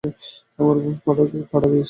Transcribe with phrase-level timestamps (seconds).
[0.59, 1.15] আমার উপর
[1.45, 1.79] পাড়া দিয়েছ!